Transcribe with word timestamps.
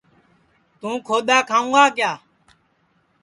توں 0.79 0.97
کھودؔا 1.07 1.37
کھاوں 1.49 1.69
گا 1.75 1.83
کیا 1.97 2.11